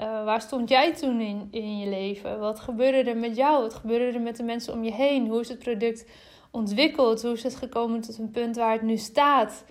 Uh, 0.00 0.24
waar 0.24 0.40
stond 0.40 0.68
jij 0.68 0.94
toen 0.94 1.20
in, 1.20 1.48
in 1.50 1.78
je 1.78 1.88
leven? 1.88 2.38
Wat 2.38 2.60
gebeurde 2.60 3.10
er 3.10 3.16
met 3.16 3.36
jou? 3.36 3.62
Wat 3.62 3.74
gebeurde 3.74 4.18
er 4.18 4.20
met 4.20 4.36
de 4.36 4.42
mensen 4.42 4.72
om 4.72 4.84
je 4.84 4.92
heen? 4.92 5.28
Hoe 5.28 5.40
is 5.40 5.48
het 5.48 5.58
product 5.58 6.10
ontwikkeld? 6.50 7.22
Hoe 7.22 7.32
is 7.32 7.42
het 7.42 7.56
gekomen 7.56 8.00
tot 8.00 8.18
een 8.18 8.30
punt 8.30 8.56
waar 8.56 8.72
het 8.72 8.82
nu 8.82 8.96
staat? 8.96 9.64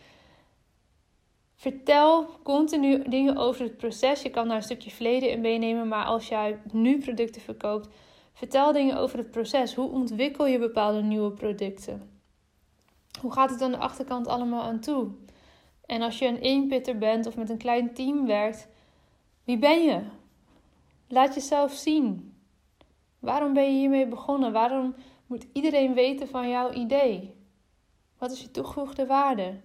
Vertel 1.56 2.30
continu 2.44 3.10
dingen 3.10 3.38
over 3.38 3.64
het 3.64 3.78
proces. 3.78 4.22
Je 4.22 4.30
kan 4.30 4.48
daar 4.48 4.58
een 4.58 4.64
stukje 4.64 4.92
verleden 4.92 5.30
in 5.30 5.42
meenemen, 5.42 5.88
maar 5.88 6.06
als 6.06 6.28
jij 6.28 6.58
nu 6.72 7.00
producten 7.00 7.42
verkoopt, 7.42 7.88
vertel 8.40 8.72
dingen 8.72 8.98
over 8.98 9.18
het 9.18 9.32
proces. 9.32 9.76
Hoe 9.76 9.90
ontwikkel 9.90 10.46
je 10.46 10.60
bepaalde 10.60 11.02
nieuwe 11.02 11.32
producten? 11.32 12.22
Hoe 13.22 13.32
gaat 13.32 13.50
het 13.50 13.62
aan 13.62 13.72
de 13.72 13.78
achterkant 13.78 14.28
allemaal 14.28 14.62
aan 14.62 14.80
toe? 14.80 15.12
En 15.86 16.02
als 16.02 16.20
je 16.20 16.28
een 16.28 16.40
eenpitter 16.40 16.98
bent 16.98 17.26
of 17.26 17.36
met 17.36 17.50
een 17.50 17.58
klein 17.58 17.94
team 17.94 18.26
werkt, 18.26 18.68
wie 19.44 19.58
ben 19.58 19.84
je? 19.84 20.02
Laat 21.08 21.34
jezelf 21.34 21.72
zien. 21.72 22.34
Waarom 23.20 23.54
ben 23.54 23.64
je 23.64 23.80
hiermee 23.80 24.08
begonnen? 24.08 24.52
Waarom 24.52 24.96
moet 25.26 25.48
iedereen 25.54 25.94
weten 25.94 26.28
van 26.28 26.50
jouw 26.50 26.72
idee? 26.72 27.34
Wat 28.18 28.32
is 28.32 28.42
je 28.42 28.52
toegevoegde 28.52 29.06
waarde? 29.06 29.60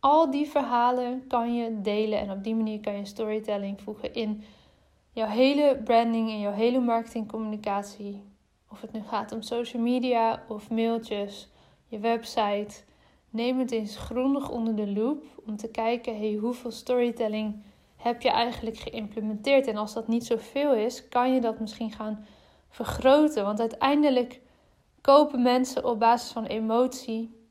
Al 0.00 0.30
die 0.30 0.48
verhalen 0.48 1.26
kan 1.26 1.54
je 1.54 1.80
delen 1.80 2.18
en 2.18 2.30
op 2.30 2.44
die 2.44 2.54
manier 2.54 2.80
kan 2.80 2.96
je 2.96 3.04
storytelling 3.04 3.80
voegen 3.80 4.14
in 4.14 4.44
jouw 5.14 5.28
hele 5.28 5.80
branding 5.84 6.30
en 6.30 6.40
jouw 6.40 6.52
hele 6.52 6.80
marketingcommunicatie. 6.80 8.22
Of 8.70 8.80
het 8.80 8.92
nu 8.92 9.02
gaat 9.02 9.32
om 9.32 9.42
social 9.42 9.82
media 9.82 10.42
of 10.48 10.70
mailtjes, 10.70 11.48
je 11.86 11.98
website. 11.98 12.82
Neem 13.30 13.58
het 13.58 13.70
eens 13.70 13.96
grondig 13.96 14.50
onder 14.50 14.76
de 14.76 14.92
loep 14.92 15.24
om 15.46 15.56
te 15.56 15.68
kijken 15.68 16.18
hey, 16.18 16.34
hoeveel 16.40 16.70
storytelling 16.70 17.62
heb 17.96 18.22
je 18.22 18.30
eigenlijk 18.30 18.76
geïmplementeerd. 18.76 19.66
En 19.66 19.76
als 19.76 19.92
dat 19.92 20.08
niet 20.08 20.26
zoveel 20.26 20.74
is, 20.74 21.08
kan 21.08 21.34
je 21.34 21.40
dat 21.40 21.60
misschien 21.60 21.92
gaan 21.92 22.26
vergroten. 22.68 23.44
Want 23.44 23.60
uiteindelijk 23.60 24.40
kopen 25.00 25.42
mensen 25.42 25.84
op 25.84 25.98
basis 25.98 26.32
van 26.32 26.44
emotie. 26.44 27.42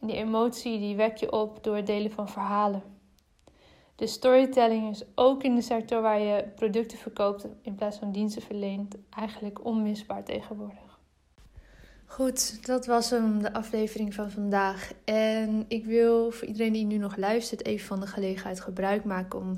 En 0.00 0.06
die 0.06 0.16
emotie 0.16 0.78
die 0.78 0.96
wek 0.96 1.16
je 1.16 1.32
op 1.32 1.64
door 1.64 1.76
het 1.76 1.86
delen 1.86 2.10
van 2.10 2.28
verhalen. 2.28 2.82
Dus 3.94 4.12
storytelling 4.12 4.90
is 4.90 5.02
ook 5.14 5.42
in 5.42 5.54
de 5.54 5.62
sector 5.62 6.02
waar 6.02 6.20
je 6.20 6.44
producten 6.54 6.98
verkoopt 6.98 7.46
in 7.62 7.74
plaats 7.74 7.98
van 7.98 8.12
diensten 8.12 8.42
verleent 8.42 8.96
eigenlijk 9.10 9.64
onmisbaar 9.64 10.24
tegenwoordig. 10.24 11.00
Goed, 12.06 12.66
dat 12.66 12.86
was 12.86 13.10
hem, 13.10 13.42
de 13.42 13.52
aflevering 13.52 14.14
van 14.14 14.30
vandaag. 14.30 14.92
En 15.04 15.64
ik 15.68 15.84
wil 15.84 16.30
voor 16.30 16.48
iedereen 16.48 16.72
die 16.72 16.84
nu 16.84 16.96
nog 16.96 17.16
luistert 17.16 17.66
even 17.66 17.86
van 17.86 18.00
de 18.00 18.06
gelegenheid 18.06 18.60
gebruik 18.60 19.04
maken 19.04 19.38
om 19.38 19.56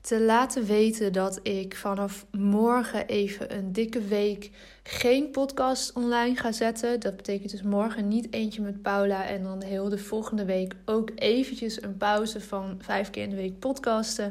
te 0.00 0.20
laten 0.20 0.64
weten 0.64 1.12
dat 1.12 1.40
ik 1.42 1.76
vanaf 1.76 2.26
morgen 2.30 3.06
even 3.06 3.56
een 3.56 3.72
dikke 3.72 4.00
week 4.00 4.50
geen 4.82 5.30
podcast 5.30 5.92
online 5.92 6.36
ga 6.36 6.52
zetten. 6.52 7.00
Dat 7.00 7.16
betekent 7.16 7.50
dus 7.50 7.62
morgen 7.62 8.08
niet 8.08 8.32
eentje 8.32 8.62
met 8.62 8.82
Paula 8.82 9.26
en 9.26 9.42
dan 9.42 9.62
heel 9.62 9.88
de 9.88 9.98
volgende 9.98 10.44
week 10.44 10.74
ook 10.84 11.10
eventjes 11.14 11.82
een 11.82 11.96
pauze 11.96 12.40
van 12.40 12.78
vijf 12.82 13.10
keer 13.10 13.22
in 13.22 13.30
de 13.30 13.36
week 13.36 13.58
podcasten. 13.58 14.26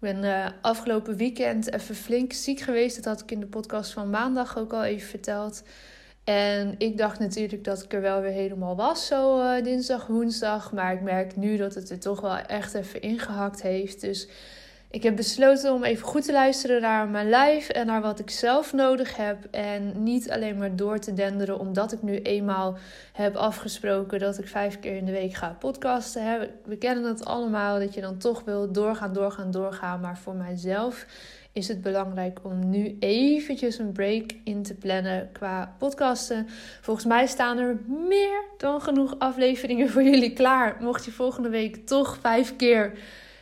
Ik 0.00 0.14
ben 0.14 0.24
uh, 0.24 0.46
afgelopen 0.60 1.16
weekend 1.16 1.72
even 1.72 1.94
flink 1.94 2.32
ziek 2.32 2.60
geweest. 2.60 2.96
Dat 2.96 3.04
had 3.04 3.20
ik 3.20 3.30
in 3.30 3.40
de 3.40 3.46
podcast 3.46 3.92
van 3.92 4.10
maandag 4.10 4.58
ook 4.58 4.72
al 4.72 4.84
even 4.84 5.08
verteld. 5.08 5.62
En 6.24 6.74
ik 6.78 6.98
dacht 6.98 7.18
natuurlijk 7.18 7.64
dat 7.64 7.82
ik 7.82 7.92
er 7.92 8.00
wel 8.00 8.20
weer 8.20 8.30
helemaal 8.30 8.76
was, 8.76 9.06
zo 9.06 9.40
uh, 9.40 9.62
dinsdag, 9.62 10.06
woensdag. 10.06 10.72
Maar 10.72 10.92
ik 10.92 11.00
merk 11.00 11.36
nu 11.36 11.56
dat 11.56 11.74
het 11.74 11.90
er 11.90 11.98
toch 11.98 12.20
wel 12.20 12.36
echt 12.36 12.74
even 12.74 13.00
ingehakt 13.00 13.62
heeft. 13.62 14.00
Dus 14.00 14.28
ik 14.90 15.02
heb 15.02 15.16
besloten 15.16 15.72
om 15.72 15.84
even 15.84 16.06
goed 16.06 16.24
te 16.24 16.32
luisteren 16.32 16.80
naar 16.80 17.08
mijn 17.08 17.28
lijf 17.28 17.68
en 17.68 17.86
naar 17.86 18.00
wat 18.00 18.18
ik 18.18 18.30
zelf 18.30 18.72
nodig 18.72 19.16
heb. 19.16 19.46
En 19.50 20.02
niet 20.02 20.30
alleen 20.30 20.56
maar 20.56 20.76
door 20.76 20.98
te 20.98 21.14
denderen, 21.14 21.58
omdat 21.58 21.92
ik 21.92 22.02
nu 22.02 22.22
eenmaal 22.22 22.76
heb 23.12 23.36
afgesproken 23.36 24.18
dat 24.18 24.38
ik 24.38 24.48
vijf 24.48 24.80
keer 24.80 24.96
in 24.96 25.04
de 25.04 25.12
week 25.12 25.34
ga 25.34 25.56
podcasten. 25.58 26.50
We 26.64 26.76
kennen 26.76 27.04
het 27.04 27.24
allemaal, 27.24 27.78
dat 27.78 27.94
je 27.94 28.00
dan 28.00 28.18
toch 28.18 28.42
wil 28.44 28.72
doorgaan, 28.72 29.12
doorgaan, 29.12 29.50
doorgaan. 29.50 30.00
Maar 30.00 30.18
voor 30.18 30.34
mijzelf 30.34 31.06
is 31.52 31.68
het 31.68 31.82
belangrijk 31.82 32.38
om 32.42 32.70
nu 32.70 32.96
eventjes 33.00 33.78
een 33.78 33.92
break 33.92 34.30
in 34.44 34.62
te 34.62 34.74
plannen 34.74 35.28
qua 35.32 35.74
podcasten. 35.78 36.46
Volgens 36.80 37.06
mij 37.06 37.26
staan 37.26 37.58
er 37.58 37.78
meer 37.86 38.44
dan 38.56 38.80
genoeg 38.80 39.18
afleveringen 39.18 39.90
voor 39.90 40.02
jullie 40.02 40.32
klaar. 40.32 40.76
Mocht 40.80 41.04
je 41.04 41.10
volgende 41.10 41.48
week 41.48 41.86
toch 41.86 42.18
vijf 42.20 42.56
keer 42.56 42.92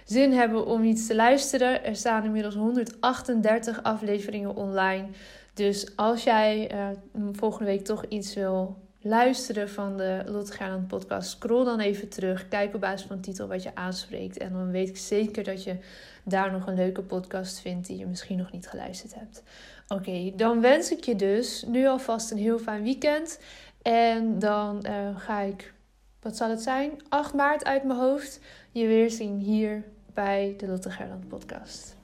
zin 0.07 0.33
hebben 0.33 0.67
om 0.67 0.85
iets 0.85 1.07
te 1.07 1.15
luisteren. 1.15 1.85
Er 1.85 1.97
staan 1.97 2.25
inmiddels 2.25 2.55
138 2.55 3.83
afleveringen 3.83 4.57
online. 4.57 5.07
Dus 5.55 5.97
als 5.97 6.25
jij 6.25 6.73
uh, 6.73 6.89
volgende 7.33 7.71
week 7.71 7.85
toch 7.85 8.05
iets 8.09 8.35
wil 8.35 8.77
luisteren 9.01 9.69
van 9.69 9.97
de 9.97 10.23
Lotte 10.27 10.53
Gerland 10.53 10.89
podcast, 10.89 11.31
scroll 11.31 11.65
dan 11.65 11.81
even 11.81 12.09
terug. 12.09 12.49
Kijk 12.49 12.75
op 12.75 12.81
basis 12.81 13.07
van 13.07 13.21
titel 13.21 13.49
wat 13.49 13.63
je 13.63 13.75
aanspreekt. 13.75 14.39
En 14.39 14.53
dan 14.53 14.71
weet 14.71 14.89
ik 14.89 14.97
zeker 14.97 15.45
dat 15.45 15.65
je 15.65 15.77
daar 16.25 16.53
nog 16.53 16.67
een 16.67 16.75
leuke 16.75 17.03
podcast 17.03 17.61
vindt 17.61 17.87
die 17.87 17.99
je 17.99 18.07
misschien 18.07 18.39
nog 18.39 18.53
niet 18.53 18.69
geluisterd 18.69 19.15
hebt. 19.15 19.43
Oké, 19.89 20.33
dan 20.37 20.61
wens 20.61 20.91
ik 20.91 21.05
je 21.05 21.17
dus 21.17 21.65
nu 21.69 21.87
alvast 21.87 22.31
een 22.31 22.39
heel 22.39 22.59
fijn 22.59 22.83
weekend. 22.83 23.41
En 23.83 24.39
dan 24.39 24.87
uh, 24.87 25.17
ga 25.17 25.41
ik, 25.41 25.73
wat 26.21 26.37
zal 26.37 26.51
het 26.51 26.63
zijn? 26.63 26.91
8 27.09 27.35
maart 27.35 27.65
uit 27.65 27.85
mijn 27.85 27.99
hoofd 27.99 28.41
je 28.73 28.87
weer 28.87 29.11
zien 29.11 29.39
hier 29.39 29.85
bij 30.17 30.55
de 30.57 30.67
Lotte 30.67 30.91
Gerland 30.91 31.29
podcast. 31.29 31.97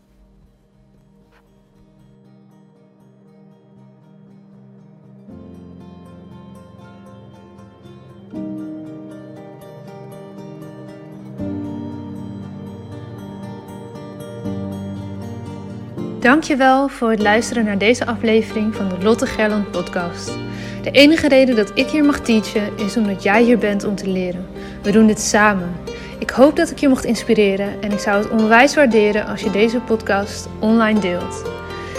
Dankjewel 16.20 16.88
voor 16.88 17.11
het 17.11 17.22
luisteren 17.22 17.64
naar 17.64 17.79
deze 17.79 18.07
aflevering 18.07 18.75
van 18.75 18.88
de 18.88 18.98
Lotte 19.03 19.27
Gerland 19.27 19.70
podcast. 19.70 20.27
De 20.83 20.90
enige 20.90 21.29
reden 21.29 21.57
dat 21.57 21.72
ik 21.75 21.88
hier 21.88 22.05
mag 22.05 22.20
teachen 22.20 22.77
is 22.79 22.96
omdat 22.96 23.22
jij 23.22 23.42
hier 23.42 23.59
bent 23.59 23.85
om 23.85 23.94
te 23.94 24.09
leren. 24.09 24.46
We 24.83 24.90
doen 24.90 25.07
dit 25.07 25.20
samen. 25.20 25.91
Ik 26.22 26.30
hoop 26.30 26.56
dat 26.56 26.70
ik 26.70 26.78
je 26.78 26.88
mocht 26.88 27.04
inspireren 27.04 27.82
en 27.82 27.92
ik 27.92 27.98
zou 27.98 28.22
het 28.22 28.30
onwijs 28.30 28.74
waarderen 28.74 29.26
als 29.26 29.40
je 29.40 29.50
deze 29.50 29.80
podcast 29.80 30.48
online 30.58 31.00
deelt. 31.00 31.42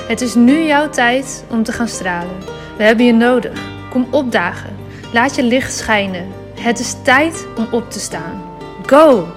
Het 0.07 0.21
is 0.21 0.35
nu 0.35 0.63
jouw 0.63 0.89
tijd 0.89 1.43
om 1.49 1.63
te 1.63 1.71
gaan 1.71 1.87
stralen. 1.87 2.37
We 2.77 2.83
hebben 2.83 3.05
je 3.05 3.13
nodig. 3.13 3.61
Kom 3.89 4.07
opdagen. 4.11 4.75
Laat 5.13 5.35
je 5.35 5.43
licht 5.43 5.73
schijnen. 5.73 6.27
Het 6.59 6.79
is 6.79 6.95
tijd 7.03 7.47
om 7.57 7.67
op 7.71 7.91
te 7.91 7.99
staan. 7.99 8.41
Go! 8.85 9.27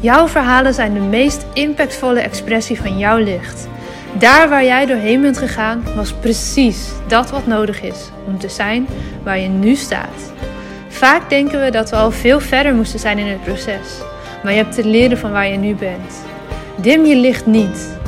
Jouw 0.00 0.28
verhalen 0.28 0.74
zijn 0.74 0.94
de 0.94 1.00
meest 1.00 1.46
impactvolle 1.52 2.20
expressie 2.20 2.80
van 2.80 2.98
jouw 2.98 3.18
licht. 3.18 3.68
Daar 4.18 4.48
waar 4.48 4.64
jij 4.64 4.86
doorheen 4.86 5.20
bent 5.20 5.38
gegaan, 5.38 5.84
was 5.96 6.12
precies 6.12 6.88
dat 7.06 7.30
wat 7.30 7.46
nodig 7.46 7.82
is 7.82 8.10
om 8.26 8.38
te 8.38 8.48
zijn 8.48 8.86
waar 9.22 9.38
je 9.38 9.48
nu 9.48 9.74
staat. 9.74 10.32
Vaak 10.88 11.30
denken 11.30 11.64
we 11.64 11.70
dat 11.70 11.90
we 11.90 11.96
al 11.96 12.10
veel 12.10 12.40
verder 12.40 12.74
moesten 12.74 12.98
zijn 12.98 13.18
in 13.18 13.26
het 13.26 13.44
proces 13.44 14.10
maar 14.42 14.52
je 14.52 14.58
hebt 14.62 14.74
te 14.74 14.84
leren 14.84 15.18
van 15.18 15.32
waar 15.32 15.48
je 15.48 15.56
nu 15.56 15.74
bent. 15.74 16.24
Dim 16.80 17.04
je 17.04 17.16
licht 17.16 17.46
niet. 17.46 17.98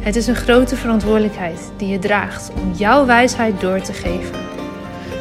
Het 0.00 0.16
is 0.16 0.26
een 0.26 0.36
grote 0.36 0.76
verantwoordelijkheid 0.76 1.70
die 1.76 1.88
je 1.88 1.98
draagt 1.98 2.50
om 2.54 2.72
jouw 2.72 3.06
wijsheid 3.06 3.60
door 3.60 3.80
te 3.80 3.92
geven. 3.92 4.34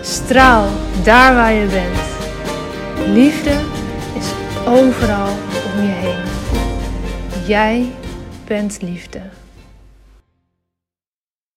Straal 0.02 0.68
daar 1.04 1.34
waar 1.34 1.54
je 1.54 1.68
bent. 1.68 2.08
Liefde 3.14 3.52
is 4.18 4.32
overal 4.68 5.30
om 5.76 5.82
je 5.82 5.94
heen. 5.94 6.24
Jij 7.48 7.92
bent 8.46 8.82
liefde. 8.82 9.37